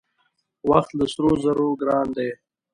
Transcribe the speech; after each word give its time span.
وخت 0.69 0.91
له 0.99 1.05
سرو 1.13 1.31
زرو 1.43 1.67
ګران 1.81 2.07
دی. 2.15 2.29